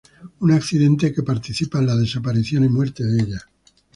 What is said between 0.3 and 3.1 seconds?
Un accidente que participan la desaparición y muerte